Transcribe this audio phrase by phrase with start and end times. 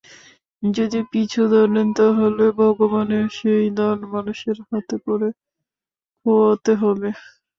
[0.63, 5.29] যদি পিছু ধরেন তা হলে ভগবানের সেই দান মানুষের হাতে পড়ে
[6.19, 7.09] খোওয়াতে হবে।